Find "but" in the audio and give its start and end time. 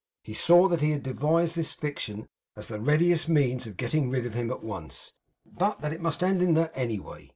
5.45-5.79